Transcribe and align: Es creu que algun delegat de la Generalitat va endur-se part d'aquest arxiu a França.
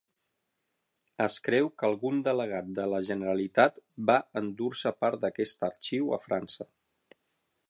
Es 1.25 1.35
creu 1.47 1.69
que 1.81 1.87
algun 1.89 2.23
delegat 2.29 2.73
de 2.81 2.87
la 2.95 3.03
Generalitat 3.11 3.79
va 4.11 4.19
endur-se 4.45 4.97
part 5.05 5.23
d'aquest 5.27 5.71
arxiu 5.73 6.15
a 6.19 6.25
França. 6.29 6.73